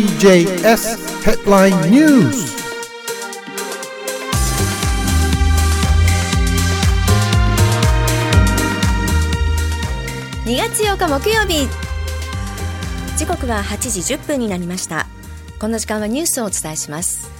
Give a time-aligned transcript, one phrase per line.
[0.00, 2.30] TJS Headline News.
[10.46, 11.68] 2月8日木曜日。
[13.18, 15.06] 時刻は8時10分になりました。
[15.58, 17.30] この時間はニュースをお伝えします。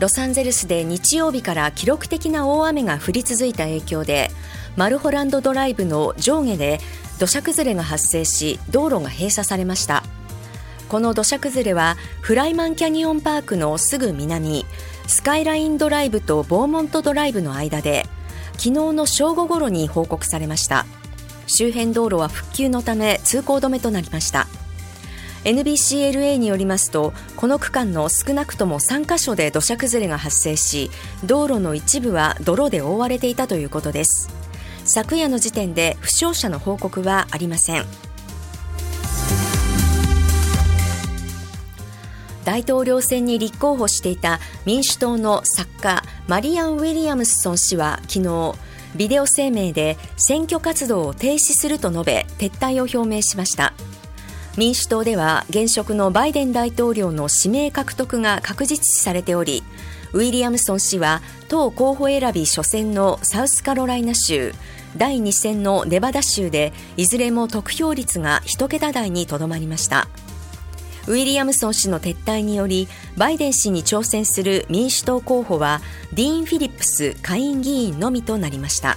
[0.00, 4.30] ロサンゼルスで日曜日から記録的な大雨が降り続いた影響で
[4.74, 6.80] マルホランドドライブの上下で
[7.18, 10.02] 土砂崩れが発生し道路が閉鎖されました。
[10.88, 14.64] この土砂崩れはフライマンキャニオンパークのすぐ南
[15.06, 18.06] スカイラインドライブとボーモントドライブの間で
[18.52, 20.86] 昨日の正午ごろに報告されました。
[21.48, 24.46] 周辺道路は復旧のため通行止めとなりました。
[25.44, 30.90] NBCLA によりますとこの区間の少なくとも3カ所で土砂崩れが発生し
[31.24, 34.28] 道路の一部は泥で覆われていたということです。
[34.84, 38.05] 昨夜の時点で負傷者の報告はありません。
[42.46, 48.54] 大統領選に立候補していた民主党の作家マリアン・ウィリアムスソン氏は昨日
[48.94, 53.74] ビデオ声明で選挙活動を停止すると述べ撤退を表明しました。
[54.56, 59.62] 民主党では現職のバイデン大統領の指名獲得が確実視されており
[60.14, 64.54] ウィリアムソン氏は党候補選び初戦のサウスカロライナ州
[64.96, 70.08] 第2戦のネバダ州でいずれも得票率が1桁台にとどまりました。
[71.06, 75.80] ウィリアムソン氏の撤退によりバイデン氏に挑戦する民主党候補は
[76.12, 78.96] ディーン・フィリップス下院議員のみとなりました。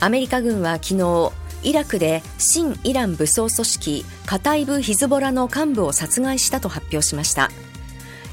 [0.00, 1.32] アメリカ軍は昨日
[1.64, 7.50] イラクで新イラン武装組織カタイブ・ヒズボラの幹部を殺害したと発表しました。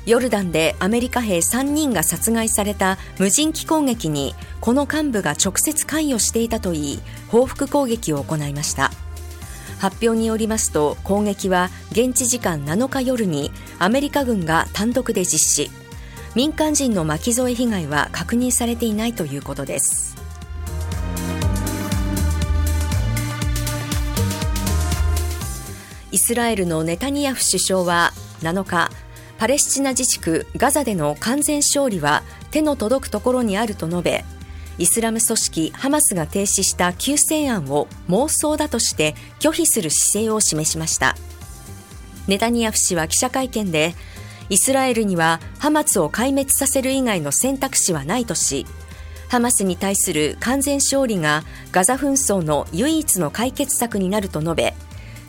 [0.06, 8.92] ヨルダンでアメリカ兵3人が殺害された無人機攻撃にこの幹部が直接関与していたといい報復攻撃を行いました。
[9.80, 15.72] 発表によりますと攻撃は現地時間7日夜にアメリカ軍が単独で実施。
[16.36, 20.16] 民間人の巻き添え被害は確認されていないということです。
[26.12, 28.90] イスラエルのネタニヤフ首相は7日
[29.38, 34.26] パレスチナ自治区ガザでの完全勝利は手の届くところにあると述べ
[34.78, 41.16] イスラム組織ハマスが提出した休戦案を妄想だとして拒否する姿勢を示しました。
[42.28, 43.94] ネタニヤフ氏は記者会見で
[44.50, 48.66] イスラエルにはハマスを壊滅させる以外の選択肢はないとし
[49.28, 54.74] ハマスに対する完全勝利がガザ紛争の唯一の解決策になると述べ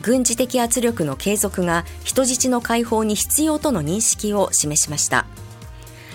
[0.06, 5.26] 軍事的圧力の継続が人質の解放に必要との認識を示しました。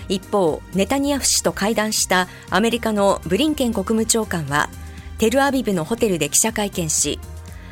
[0.08, 4.70] 一方ネタニヤフ氏と会談したアメリカのブリンケン国務長官は
[5.18, 7.20] テルアビブのホテルで記者会見し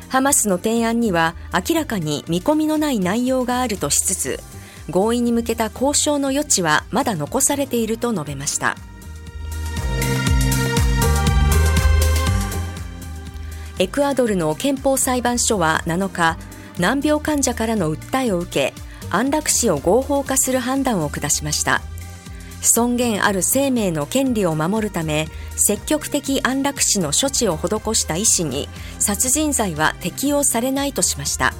[0.09, 1.33] ハマスの提案には
[1.67, 4.39] 明らかに見込みのない内容があるとしつつ
[4.91, 8.77] 合意に向けた交渉の余地はまだ残されていると述べました。
[13.81, 16.37] エクアドルの憲法裁判所は7日
[16.77, 18.73] 難病患者からの訴えを受け
[19.09, 21.81] 安楽死を合法化する判断を下しました。
[22.61, 28.69] 尊厳ある生命の権利を守るため積極的安楽死の処置を施した医師に
[28.99, 31.55] 殺人罪は適用されないとしました。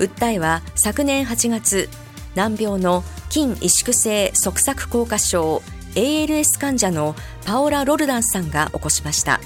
[0.00, 1.88] 訴えは昨年8月
[2.34, 5.62] 難病の筋萎縮性側索硬化症
[5.94, 7.14] ALS 患者の
[7.46, 9.38] パオラ・ロルダンさんが起こしました。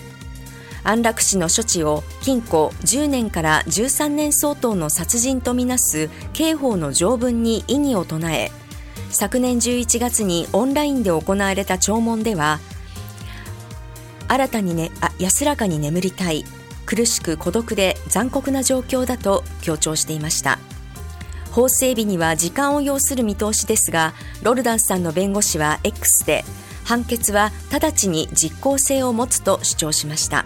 [0.87, 8.53] 安楽死の処置を禁錮10年から13年相当の殺人とみなす刑法の条文に異議を唱え
[9.11, 12.61] 昨年11月にオンラインで行われた聴聞では
[14.29, 16.45] 新たにねあ安らかに眠りたい
[16.85, 20.61] 苦しく孤独で残酷な状況だと強調していました。
[21.51, 24.13] 法整備には時間を要する見通しですが
[24.43, 26.45] ロルダンスさんの弁護士は X で
[26.85, 30.45] 判決は直ちに実効性を持つと主張しました。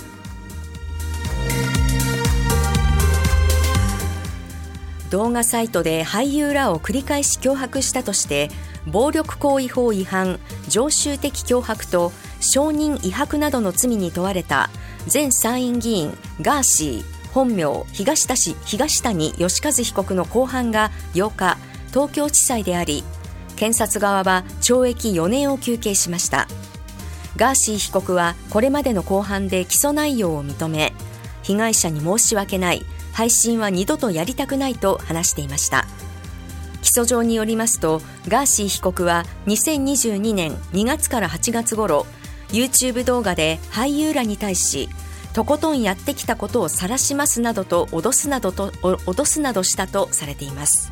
[5.11, 8.49] 動画サイトで俳優らを繰り返し脅迫したとして
[8.87, 14.71] 暴力行為法違反常習的脅迫と証人威迫などの罪に問われた
[15.13, 21.59] 前参院議員ガーシー本名東田氏東谷義和被告の公判が8日
[21.91, 23.05] 東京地裁であり
[23.57, 26.49] 検察側は懲役4年を求刑しました。
[27.37, 30.93] ガーシー被告はこれまでの公判で起訴内容を認め
[31.43, 32.85] 被害者に申し訳ない。
[33.13, 35.87] 配信は二度とやりたくないと話していました。
[36.83, 42.07] 起訴状によりますとガーシー被告は2022年2月から8月頃
[42.49, 44.89] YouTube 動画で俳優らに対し
[45.33, 50.91] とことんやってきたことを晒しますなどと脅すなどと脅すなどしたとされています。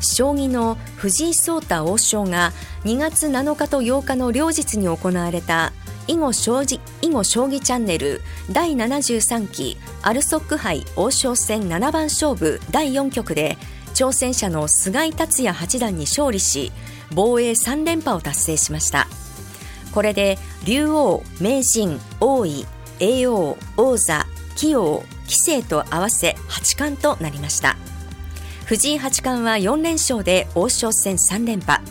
[0.00, 2.52] 将棋の藤井聡太王将が
[2.84, 5.72] 2月7日と8日の両日に行われた
[6.08, 13.58] 囲碁将棋囲碁将棋チャンネル第73期アルソック杯王将戦7番勝負第4局で
[13.94, 16.72] 挑戦者の菅井達也八段に勝利し
[17.14, 19.06] 防衛3連覇を達成しました。
[19.92, 22.64] これで竜王名人王位
[22.98, 24.26] 叡王王座
[24.56, 27.76] 棋王棋聖と合わせ八冠となりました。
[28.64, 31.82] 藤井八冠は4連勝で王将戦3連覇。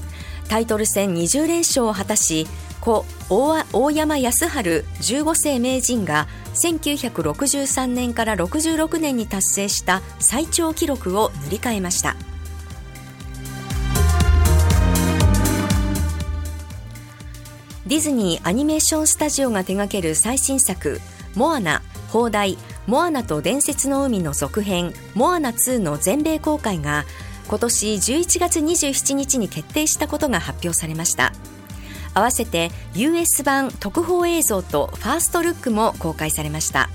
[0.47, 2.47] タイトル戦20連勝を果たし
[2.87, 12.15] 故大山康晴15世名人が1963年から66年に達成した最長記録を塗り替えました。
[17.85, 21.01] ディズニーアニメーションスタジオが手掛ける最新作
[21.35, 22.57] 「モアナ」放題。
[22.85, 27.03] モアナと伝説の海の続編モアナ2の全米公開が
[27.49, 31.33] 今年11月27日に決定したことが発表されました。
[32.17, 36.89] 合わせて US 版特報映像とファーストルックも公開されました。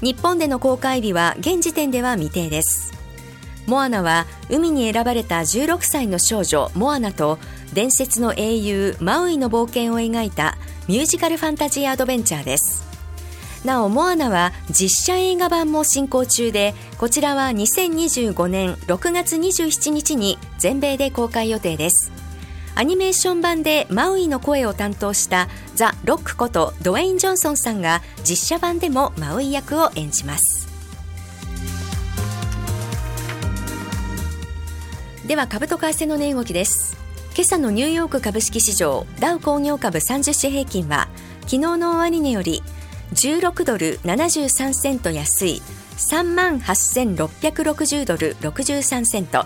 [0.00, 2.94] 日本での公開日は現時点では未定です。
[3.66, 7.38] モアナは海に選ばれた16歳の少女モアナと
[7.74, 10.56] 伝説の英雄マウイの冒険を描いた
[10.88, 12.82] ミュージカルファンタジーアドベンチャーです。
[13.62, 22.19] なおモアナは実写映画版も進行中でこちらは2025年6月27日に全米で公開予定です。
[22.74, 30.68] アニメーション版でマウイの声を担当したザ・ロックことドウェイン・ジョンソンさんが実写版でもマウイ役を演じます。
[35.26, 36.96] では株と為替の値動きです。
[37.34, 41.08] 今朝のニューヨーク株式市場ダウ工業株30種平均は
[41.42, 42.62] 昨日の終値より
[43.14, 45.62] 16ドル73セント安い
[45.96, 49.44] 3万8660ドル63セント。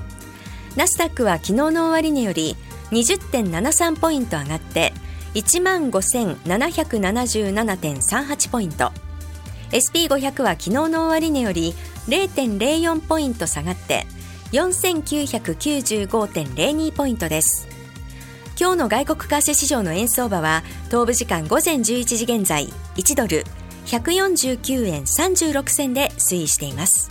[0.76, 2.56] ナスダックは昨日の終値より
[2.91, 4.93] 20.73ポイント上がって
[5.35, 8.93] 1万5777.38ポイント。
[9.71, 11.75] SP500 は昨日の終値より
[12.09, 14.07] 0.04ポイント下がって
[14.53, 17.67] 4995.02ポイントです。
[18.59, 23.45] 今日の外国為替市場の円相場は東部時間午前11時現在1ドル
[23.87, 27.11] 149円36銭で推移しています。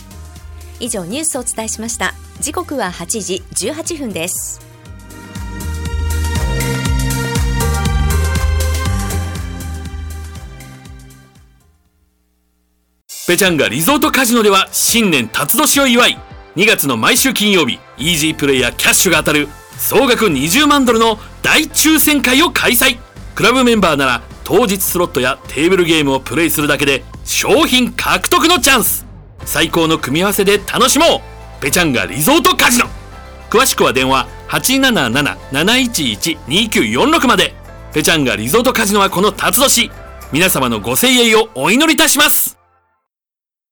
[0.80, 2.14] 以上ニュースをお伝えしました。
[2.40, 4.63] 時刻は8時18分です。
[13.26, 16.18] ペチャンガリゾートカジノでは新年辰年を祝い
[16.56, 19.48] 2月の毎週金曜日イージープレイヤーキャッシュが当たる
[19.78, 22.98] 総額20万ドルの大抽選会を開催。
[23.34, 29.06] クラブメンバーなら当日スロットやテーブルゲームをプレイするだけで商品獲得のチャンス。
[29.46, 31.08] 最高の組み合わせで楽しもう。
[31.62, 32.84] ペチャンガリゾートカジノ。
[33.48, 37.54] 詳しくは電話877-711-2946まで。
[37.94, 39.90] ペチャンガリゾートカジノはこの辰年。
[40.30, 42.58] 皆様のご声援をお祈りいたします。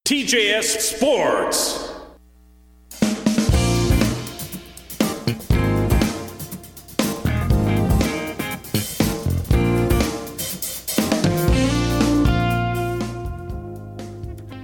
[0.05, 1.93] TJS Sports.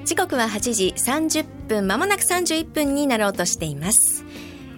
[0.04, 4.24] 時刻は8時30分まもなく31分になろうとしています。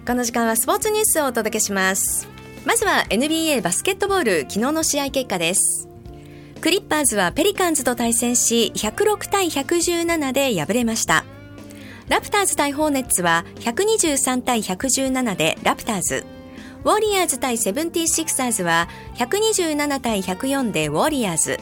[0.05, 2.27] この時間はスポーツニュースをお届けします。
[2.65, 5.90] まずは NBA バスケットボール昨日の試合結果です。
[6.61, 11.25] クリッパーズはペリカンズと対戦し106対117で敗れました。
[12.07, 16.23] ラプターズ対ホーネッツは123対117でラプターズ。
[16.83, 21.59] ウォリアーズ対セブンティシクサーズは127対104でウォリアーズ。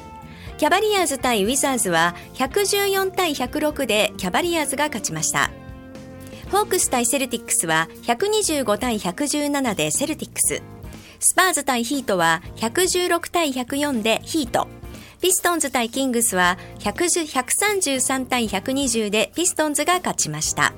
[0.58, 5.50] キャバリアーズ対ウィザーズは114対106でキャバリアーズが勝ちました。
[6.51, 10.62] ホークス対セルティックスは125対117でセルティックス。
[11.22, 14.78] スパーズ対ヒートは116対104でヒート。
[15.21, 20.73] ピストンズ対キングスは133対120でピストンズが勝ちました。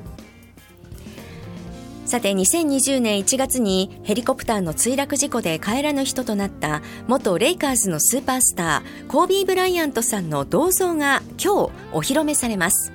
[2.05, 12.91] さて2020年1月にヘリコプターの墜落事故で帰らぬ人となった元レイカーズのスーパースターコービー・ブライアントさんの銅像が今日お披露目されます。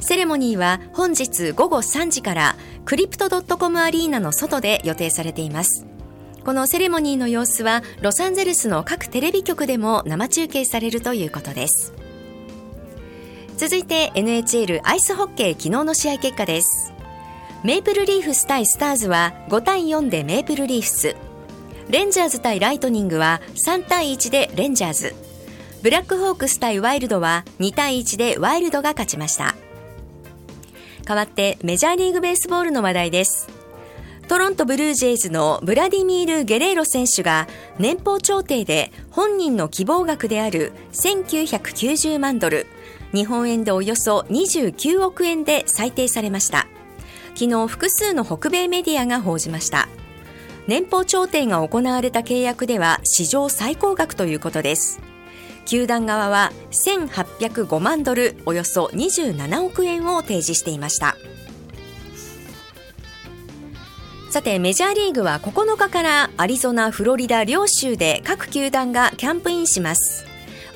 [0.00, 5.86] セレモニーは本日午後3時からクリプト .com アリーナの外で予定されています。
[6.44, 11.92] このセレモニーの様子はロサンゼルスの各テレビ局でも生中継されるということです。
[13.56, 16.92] 続いて NHL アイスホッケー昨日の試合結果です。
[17.62, 21.16] メイプルリーフス対スターズは5対4でメイプルリーフス。
[21.88, 25.14] レンジャーズ対ライトニングは3対1でレンジャーズ。
[25.82, 29.54] ブラックホークス対ワイルドは2対1でワイルドが勝ちました。
[31.04, 33.61] 代わってメジャーリーグベースボールの話題です。
[34.28, 37.48] トロントブルージェイズのブラディミール・ゲレーロ選手が
[37.78, 42.66] 年俸調停で本人の希望額である1990万ドル
[43.12, 46.66] 日本円でおよそ29億円で裁定されました。
[47.34, 49.88] 昨日複数の北米メディアが報じました。
[50.66, 55.00] 年俸調停が行われた契約では史上最高額ということです。
[55.66, 61.16] 球団側は1805万ドルおよそ27億円を提示していました。
[64.32, 70.24] さてメジャーリーグは9日からアリゾナ、フロリダ両州で各球団がキャンプインします。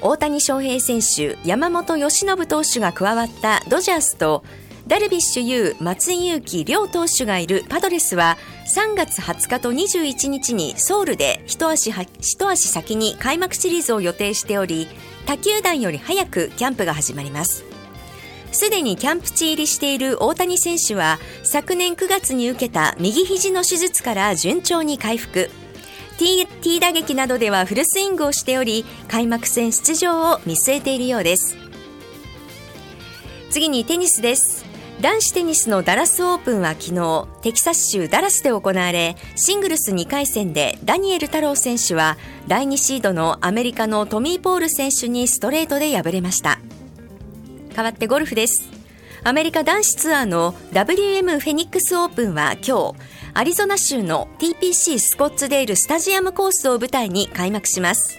[0.02, 4.44] 大谷翔平選手、山本由伸投手が加わったドジャースと
[4.86, 8.36] ダルビッシュ有、松井裕樹両投手がいるパドレスは
[8.76, 14.86] 3月20日と21日にソウルで一足一足先に開幕シリーズを予定しており
[15.24, 17.65] 他球団より早くキャンプが始まります。
[18.56, 25.50] すでにキャンプ地入りしている大谷選手は昨年9月に受けた右肘の手術から順調に回復。
[26.18, 31.56] T, T 打撃などではフルスイングをしており開幕戦出場を見据えているようです。
[33.50, 34.64] 次にテニスです。
[35.02, 42.16] 男子テニスのダラスオープンは昨日テキサス州ダラスで行われシングルス2回戦でダニエル太郎選手は
[42.48, 46.58] 第2シードのアメリカのトミー・ポール選手にストレートで敗れました。
[47.76, 48.70] 代わってゴルフです。
[49.22, 52.94] アメリカ男子ツアーの WM フェニックスオープンは今日
[53.34, 58.18] アリゾナ州の TPC スコッツデールスタジアムコースを舞台に開幕します。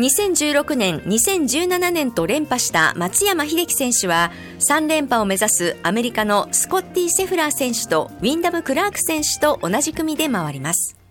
[0.00, 11.03] 2016年、2017年と連覇した松山英樹選手は3連覇を目指すアメリカのスコッティ・シェフラー選手とウィンダム・クラーク選手と同じ組で回ります。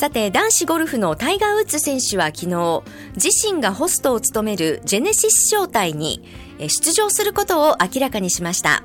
[0.00, 2.82] さて男子ゴルフのタイガー・ウッズ選手は昨日
[3.22, 6.24] 自身がホストを務めるジェネシス招待に
[6.58, 8.82] 出場することを明らかにしました。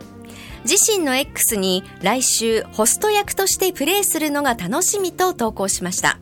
[0.69, 6.19] 自身の X に来週ホスト役としてプレーするのが楽しみと投稿しました。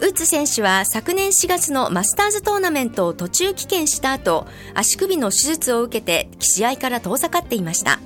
[0.00, 8.00] ウッズ選手は昨年4月のマスターズトーナメントを途中棄権した後足首の手術を受けて試合から遠ざかっていました。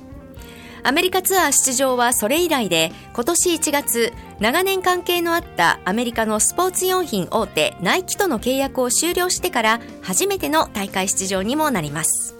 [0.85, 12.35] アメリカツアー出場はそれ以来で今年1月長年関係のあったアメリカのスポーツ用品大手ナイキとの契約を終了してから初めての大会出場にもなります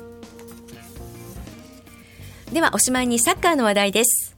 [2.51, 4.33] ではおしまいにサッカーの話題です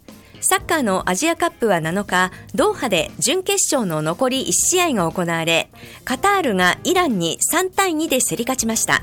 [0.47, 5.71] サッカーのアジアカップは7日、ドーハで準決勝の残り1試合が行われ、
[6.03, 9.01] カタールがイランに3対2で競り勝ちました。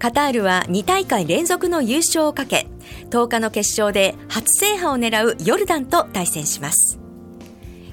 [0.00, 2.66] カタールは2大会連続の優勝をかけ、
[3.14, 6.98] 10日の決勝で初制覇を狙うヨルダンと対戦します。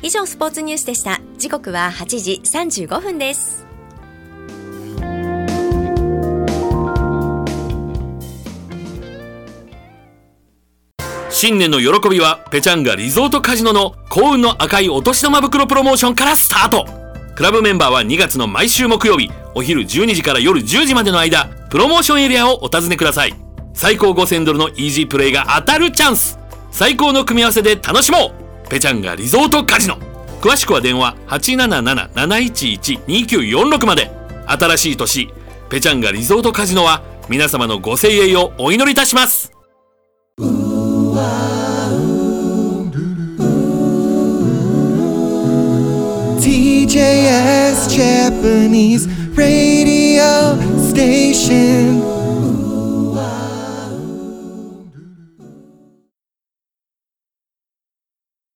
[0.02, 1.22] 以上スポーツニュースでした。
[1.38, 3.68] 時刻は8時35分です。
[11.30, 16.86] 新年の喜びはペチャンガリゾートカジノの幸運の赤いお年玉袋プロモーションからスタート
[17.36, 23.41] クラブメンバーは2月の毎週木曜日お昼12時から夜10時までの間プロモーションエリアをお尋ねください
[23.74, 26.38] 最高5000ドルのイージープレイが当たるチャンス。
[26.72, 28.32] 最高の組み合わせで楽しも
[28.66, 28.70] う。
[28.70, 29.98] ペチャンガリゾートカジノ。
[30.42, 34.12] 詳しくは電話877-711-2946まで。
[34.48, 35.30] 新しい年
[35.70, 39.52] ペチャンガリゾートカジノは皆様のご声援をお祈りいたします。